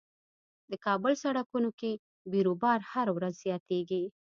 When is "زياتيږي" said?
3.45-4.03